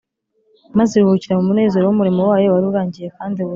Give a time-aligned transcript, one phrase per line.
[0.77, 3.49] ”maze iruhukira mu munezero w’umurimo wayo wari urangiye kandi wuzuye